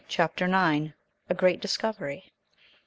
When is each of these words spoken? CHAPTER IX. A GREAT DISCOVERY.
CHAPTER 0.07 0.45
IX. 0.45 0.93
A 1.29 1.35
GREAT 1.35 1.61
DISCOVERY. 1.61 2.31